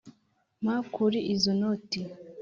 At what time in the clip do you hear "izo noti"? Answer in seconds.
1.33-2.01